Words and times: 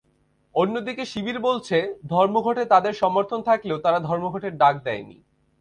অন্যদিকে 0.55 1.03
শিবির 1.05 1.37
বলছে, 1.39 1.77
ধর্মঘটে 2.05 2.63
তাদের 2.65 2.93
সমর্থন 2.93 3.39
থাকলেও 3.41 3.77
তারা 3.77 3.99
ধর্মঘটের 3.99 4.53
ডাক 4.57 4.75
দেয়নি। 4.83 5.17